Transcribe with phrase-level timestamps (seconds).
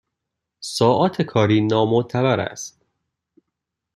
[0.59, 2.81] ساعات کاری نامعتبر است